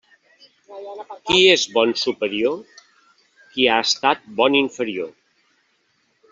Qui 1.31 1.35
és 1.55 1.65
bon 1.75 1.93
superior? 2.05 2.57
Qui 3.53 3.69
ha 3.75 3.79
estat 3.89 4.27
bon 4.43 4.61
inferior. 4.65 5.17